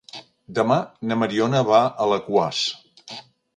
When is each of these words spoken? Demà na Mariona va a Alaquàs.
Demà 0.59 0.77
na 1.11 1.17
Mariona 1.25 1.63
va 1.69 1.77
a 1.83 1.93
Alaquàs. 2.07 2.65